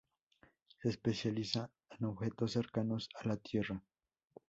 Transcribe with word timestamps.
Se 0.81 0.89
especializa 0.89 1.69
en 1.91 2.05
objetos 2.05 2.53
cercanos 2.53 3.07
a 3.19 3.27
la 3.27 3.37
Tierra. 3.37 3.83